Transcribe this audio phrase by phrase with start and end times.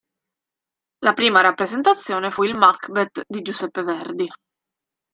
[1.03, 4.27] La prima rappresentazione fu il Macbeth di Giuseppe Verdi.